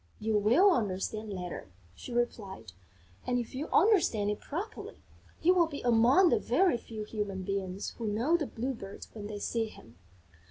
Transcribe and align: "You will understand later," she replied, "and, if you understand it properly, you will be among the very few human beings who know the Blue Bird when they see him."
"You 0.19 0.35
will 0.35 0.71
understand 0.71 1.31
later," 1.31 1.69
she 1.93 2.11
replied, 2.11 2.71
"and, 3.27 3.37
if 3.37 3.53
you 3.53 3.67
understand 3.71 4.31
it 4.31 4.39
properly, 4.39 4.97
you 5.43 5.53
will 5.53 5.67
be 5.67 5.81
among 5.83 6.29
the 6.29 6.39
very 6.39 6.77
few 6.77 7.03
human 7.03 7.43
beings 7.43 7.89
who 7.99 8.07
know 8.07 8.35
the 8.35 8.47
Blue 8.47 8.73
Bird 8.73 9.05
when 9.13 9.27
they 9.27 9.37
see 9.37 9.67
him." 9.67 9.97